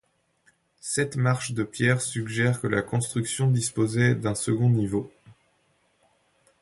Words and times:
Sept 0.79 1.15
marches 1.15 1.51
de 1.51 1.61
pierre 1.63 2.01
suggèrent 2.01 2.59
que 2.59 2.65
la 2.65 2.81
construction 2.81 3.51
disposait 3.51 4.15
d’un 4.15 4.33
second 4.33 4.71
niveau. 4.71 5.11